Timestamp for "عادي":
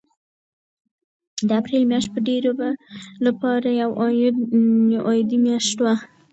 5.07-5.37